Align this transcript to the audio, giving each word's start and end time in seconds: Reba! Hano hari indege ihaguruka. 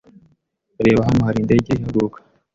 Reba! 0.85 1.01
Hano 1.07 1.21
hari 1.27 1.37
indege 1.41 1.67
ihaguruka. 1.71 2.17